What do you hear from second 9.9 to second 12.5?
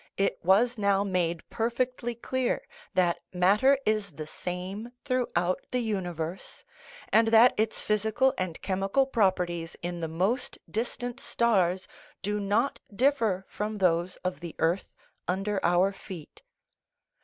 the most distant stars do